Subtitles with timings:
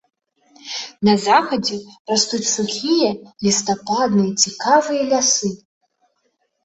[1.09, 1.77] На захадзе
[2.13, 3.11] растуць сухія
[3.47, 5.49] лістападныя цікавыя лясы.